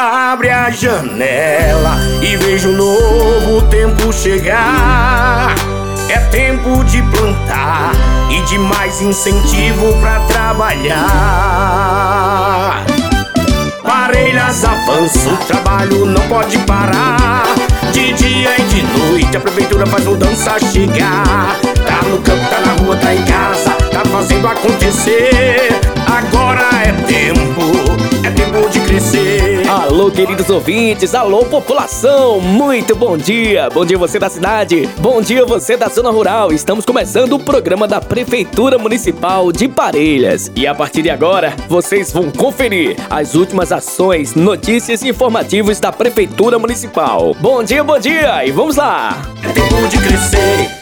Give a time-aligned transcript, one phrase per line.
[0.00, 5.56] Abre a janela e veja um novo tempo chegar.
[6.08, 7.90] É tempo de plantar
[8.30, 10.94] e de mais incentivo pra trabalhar.
[13.82, 17.42] Parelhas avança, o trabalho não pode parar.
[17.92, 21.58] De dia e de noite a prefeitura faz mudança chegar.
[21.84, 25.97] Tá no campo, tá na rua, tá em casa, tá fazendo acontecer.
[30.10, 33.68] Queridos ouvintes, alô, população, muito bom dia.
[33.70, 36.52] Bom dia você da cidade, bom dia você da zona rural.
[36.52, 40.50] Estamos começando o programa da Prefeitura Municipal de Parelhas.
[40.56, 45.92] E a partir de agora, vocês vão conferir as últimas ações, notícias e informativos da
[45.92, 47.34] Prefeitura Municipal.
[47.40, 49.16] Bom dia, bom dia e vamos lá.
[49.42, 50.77] É tempo de crescer.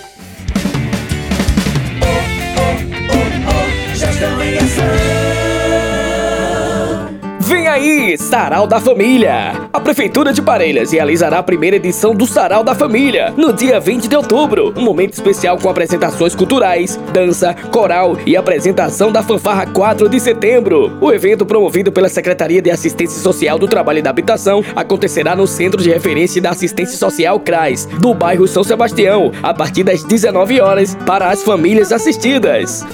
[7.76, 9.68] Aí, Sarau da Família!
[9.70, 14.08] A Prefeitura de Parelhas realizará a primeira edição do Sarau da Família no dia 20
[14.08, 14.72] de outubro.
[14.76, 20.96] Um momento especial com apresentações culturais, dança, coral e apresentação da fanfarra 4 de setembro.
[21.00, 25.46] O evento, promovido pela Secretaria de Assistência Social do Trabalho e da Habitação, acontecerá no
[25.46, 30.60] Centro de Referência da Assistência Social CRAS, do bairro São Sebastião, a partir das 19
[30.60, 32.84] horas, para as famílias assistidas.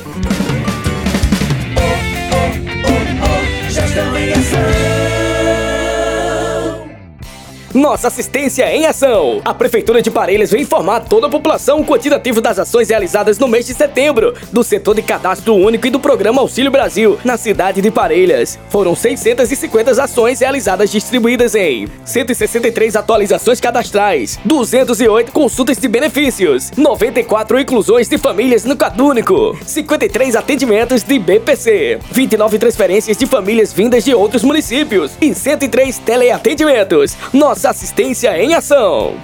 [7.74, 9.40] Nossa assistência em ação!
[9.46, 13.48] A Prefeitura de Parelhas vem informar toda a população o quantitativo das ações realizadas no
[13.48, 17.80] mês de setembro do setor de cadastro único e do programa Auxílio Brasil na cidade
[17.80, 18.58] de Parelhas.
[18.68, 28.06] Foram 650 ações realizadas distribuídas em 163 atualizações cadastrais, 208 consultas de benefícios, 94 inclusões
[28.06, 34.42] de famílias no Cadúnico, 53 atendimentos de BPC, 29 transferências de famílias vindas de outros
[34.42, 37.16] municípios e 103 teleatendimentos.
[37.32, 39.14] Nossa assistência em ação!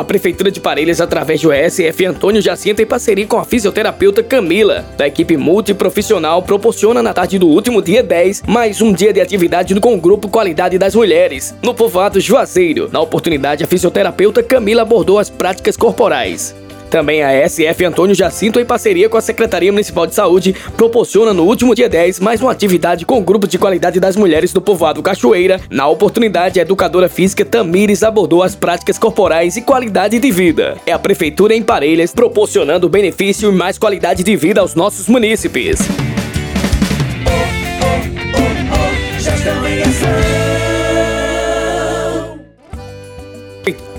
[0.00, 4.82] A Prefeitura de Parelhas, através do ESF Antônio Jacinto, em parceria com a fisioterapeuta Camila,
[4.96, 9.78] da equipe multiprofissional, proporciona na tarde do último dia 10 mais um dia de atividade
[9.78, 12.88] com o grupo Qualidade das Mulheres, no povoado Juazeiro.
[12.90, 16.54] Na oportunidade, a fisioterapeuta Camila abordou as práticas corporais.
[16.90, 21.44] Também a SF Antônio Jacinto, em parceria com a Secretaria Municipal de Saúde, proporciona no
[21.44, 25.02] último dia 10 mais uma atividade com o grupo de qualidade das mulheres do povoado
[25.02, 25.60] Cachoeira.
[25.70, 30.76] Na oportunidade, a educadora física Tamires abordou as práticas corporais e qualidade de vida.
[30.84, 35.78] É a Prefeitura em Parelhas proporcionando benefício e mais qualidade de vida aos nossos munícipes.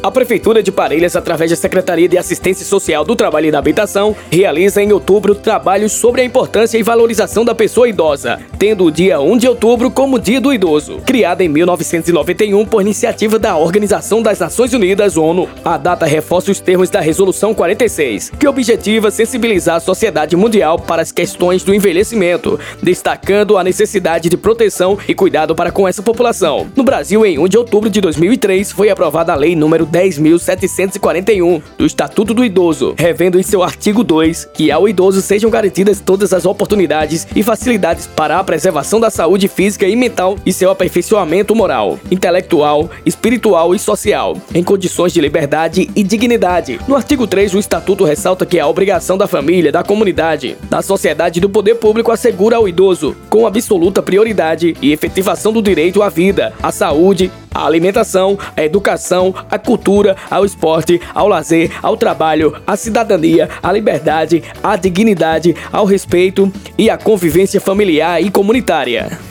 [0.04, 4.16] A Prefeitura de Parelhas, através da Secretaria de Assistência Social do Trabalho e da Habitação,
[4.32, 9.22] realiza em outubro trabalhos sobre a importância e valorização da pessoa idosa, tendo o dia
[9.22, 10.98] 1 de outubro como Dia do Idoso.
[11.06, 16.60] Criada em 1991 por iniciativa da Organização das Nações Unidas, ONU, a data reforça os
[16.60, 22.60] termos da Resolução 46, que objetiva sensibilizar a sociedade mundial para as questões do envelhecimento,
[22.82, 26.66] destacando a necessidade de proteção e cuidado para com essa população.
[26.76, 31.86] No Brasil, em 1 de outubro de 2003, foi aprovada a Lei número 10.741 do
[31.86, 36.46] Estatuto do Idoso, revendo em seu artigo 2 que ao idoso sejam garantidas todas as
[36.46, 42.00] oportunidades e facilidades para a preservação da saúde física e mental e seu aperfeiçoamento moral,
[42.10, 46.80] intelectual, espiritual e social, em condições de liberdade e dignidade.
[46.88, 51.40] No artigo 3, o Estatuto ressalta que a obrigação da família, da comunidade, da sociedade
[51.40, 56.10] e do poder público assegura ao idoso, com absoluta prioridade e efetivação do direito à
[56.10, 62.56] vida, à saúde, à alimentação, à educação, à cultura, ao esporte, ao lazer, ao trabalho,
[62.66, 69.31] à cidadania, à liberdade, à dignidade, ao respeito e à convivência familiar e comunitária.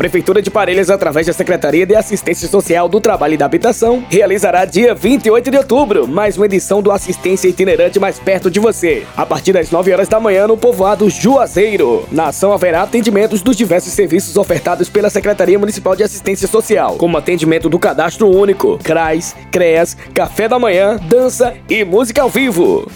[0.00, 4.64] Prefeitura de Parelhas, através da Secretaria de Assistência Social do Trabalho e da Habitação, realizará
[4.64, 9.26] dia 28 de outubro mais uma edição do Assistência Itinerante mais perto de você, a
[9.26, 12.08] partir das 9 horas da manhã no povoado Juazeiro.
[12.10, 17.18] Na ação haverá atendimentos dos diversos serviços ofertados pela Secretaria Municipal de Assistência Social, como
[17.18, 22.90] atendimento do Cadastro Único, CRAS, CREAS, café da manhã, dança e música ao vivo.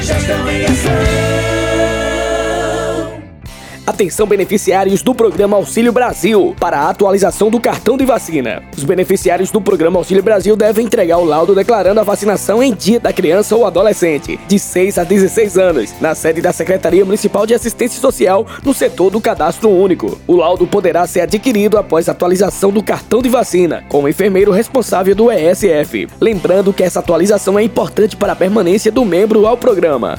[0.00, 1.17] Estão em ação.
[3.88, 8.62] Atenção beneficiários do programa Auxílio Brasil para a atualização do cartão de vacina.
[8.76, 13.00] Os beneficiários do programa Auxílio Brasil devem entregar o laudo declarando a vacinação em dia
[13.00, 17.54] da criança ou adolescente de 6 a 16 anos na sede da Secretaria Municipal de
[17.54, 20.20] Assistência Social no setor do Cadastro Único.
[20.26, 24.52] O laudo poderá ser adquirido após a atualização do cartão de vacina com o enfermeiro
[24.52, 26.08] responsável do ESF.
[26.20, 30.18] Lembrando que essa atualização é importante para a permanência do membro ao programa.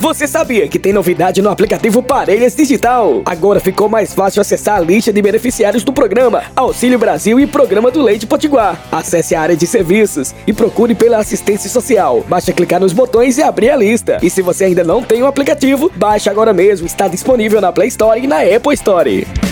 [0.00, 3.20] Você sabia que tem novidade no aplicativo Parelhas Digital?
[3.26, 7.90] Agora ficou mais fácil acessar a lista de beneficiários do programa Auxílio Brasil e Programa
[7.90, 8.80] do Leite Potiguar.
[8.90, 12.24] Acesse a área de serviços e procure pela assistência social.
[12.26, 14.16] Basta clicar nos botões e abrir a lista.
[14.22, 16.86] E se você ainda não tem o aplicativo, baixe agora mesmo.
[16.86, 19.49] Está disponível na Play Store e na Apple Store.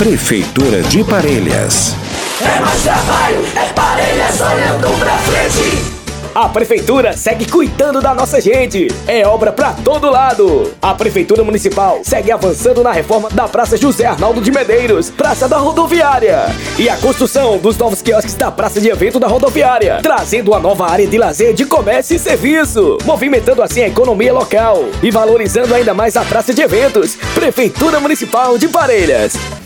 [0.00, 1.94] Prefeitura de Parelhas.
[2.40, 6.00] É mais trabalho, é parelhas olhando pra frente.
[6.34, 8.88] A prefeitura segue cuidando da nossa gente.
[9.06, 10.72] É obra pra todo lado.
[10.80, 15.58] A prefeitura municipal segue avançando na reforma da Praça José Arnaldo de Medeiros, Praça da
[15.58, 16.46] Rodoviária,
[16.78, 20.90] e a construção dos novos quiosques da Praça de Evento da Rodoviária, trazendo uma nova
[20.90, 25.92] área de lazer, de comércio e serviço, movimentando assim a economia local e valorizando ainda
[25.92, 27.16] mais a Praça de Eventos.
[27.34, 29.59] Prefeitura Municipal de Parelhas.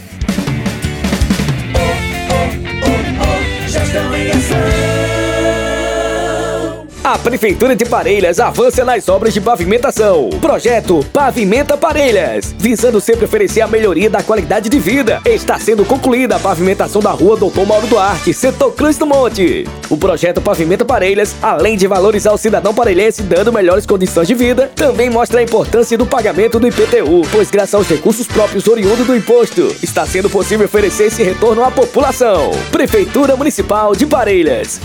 [7.15, 10.31] A Prefeitura de Parelhas avança nas obras de pavimentação.
[10.41, 15.23] Projeto Pavimenta Parelhas, visando sempre oferecer a melhoria da qualidade de vida.
[15.25, 19.65] Está sendo concluída a pavimentação da rua Doutor Mauro Duarte, setor Cruz do Monte.
[19.89, 24.73] O projeto Pavimenta Parelhas, além de valorizar o cidadão parelhense dando melhores condições de vida,
[24.75, 29.15] também mostra a importância do pagamento do IPTU, pois graças aos recursos próprios oriundos do
[29.15, 32.51] imposto, está sendo possível oferecer esse retorno à população.
[32.73, 34.81] Prefeitura Municipal de Parelhas.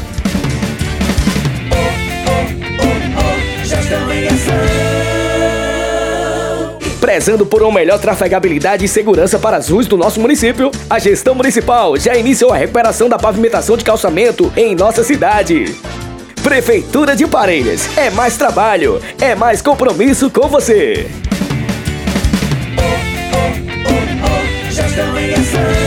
[6.99, 11.33] Prezando por uma melhor trafegabilidade e segurança para as ruas do nosso município, a gestão
[11.33, 15.75] municipal já iniciou a recuperação da pavimentação de calçamento em nossa cidade.
[16.43, 21.07] Prefeitura de Parelhas, é mais trabalho, é mais compromisso com você.
[24.69, 25.78] Estão em ação.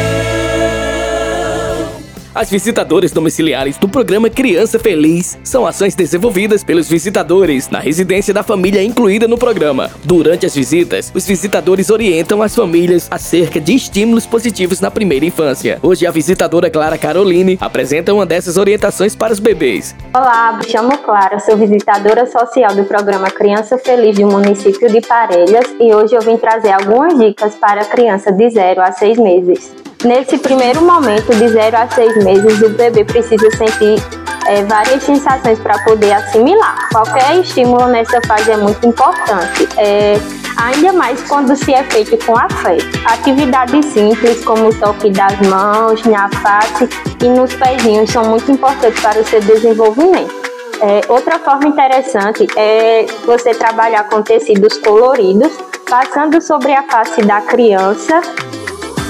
[2.42, 8.42] As visitadoras domiciliares do programa Criança Feliz são ações desenvolvidas pelos visitadores na residência da
[8.42, 9.88] família incluída no programa.
[10.02, 15.78] Durante as visitas, os visitadores orientam as famílias acerca de estímulos positivos na primeira infância.
[15.84, 19.94] Hoje, a visitadora Clara Caroline apresenta uma dessas orientações para os bebês.
[20.12, 25.72] Olá, me chamo Clara, sou visitadora social do programa Criança Feliz do município de Parelhas
[25.78, 29.81] e hoje eu vim trazer algumas dicas para a criança de 0 a 6 meses.
[30.04, 34.02] Nesse primeiro momento, de 0 a 6 meses, o bebê precisa sentir
[34.48, 36.88] eh, várias sensações para poder assimilar.
[36.90, 39.68] Qualquer estímulo nessa fase é muito importante.
[39.76, 40.18] Eh,
[40.56, 42.84] ainda mais quando se é feito com afeto.
[43.06, 46.88] Atividades simples, como o toque das mãos, na face
[47.22, 50.42] e nos pezinhos, são muito importantes para o seu desenvolvimento.
[50.80, 55.52] É, outra forma interessante é você trabalhar com tecidos coloridos,
[55.88, 58.20] passando sobre a face da criança,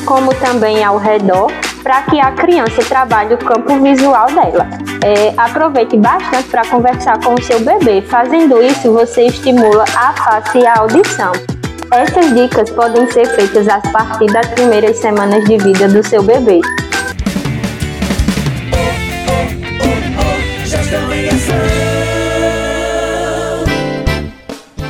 [0.04, 1.50] como também ao redor,
[1.82, 4.68] para que a criança trabalhe o campo visual dela.
[5.04, 8.02] É, aproveite bastante para conversar com o seu bebê.
[8.02, 11.32] Fazendo isso, você estimula a face e a audição.
[11.90, 16.60] Essas dicas podem ser feitas a partir das primeiras semanas de vida do seu bebê.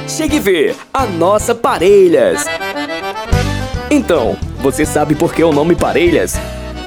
[0.06, 2.44] Chegue ver a nossa Parelhas.
[3.90, 6.38] Então, você sabe por que o nome Parelhas?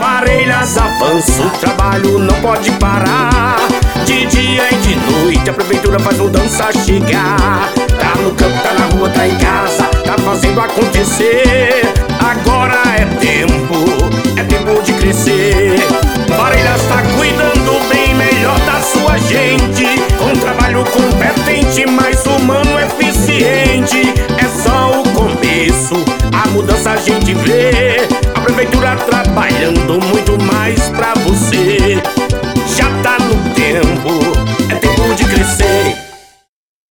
[0.00, 3.56] parelhas avança, o trabalho não pode parar.
[4.06, 7.70] De dia e de noite a prefeitura faz mudança chegar.
[8.00, 11.82] Tá no campo, tá na rua, tá em casa, tá fazendo acontecer.
[12.18, 13.74] Agora é tempo,
[14.36, 15.76] é tempo de crescer.
[16.36, 17.59] Parelhas tá cuidando